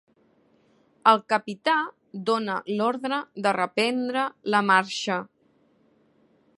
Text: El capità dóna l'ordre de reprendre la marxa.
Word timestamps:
El 1.11 1.19
capità 1.33 1.75
dóna 2.29 2.55
l'ordre 2.79 3.21
de 3.47 3.53
reprendre 3.59 4.27
la 4.55 4.63
marxa. 4.73 5.21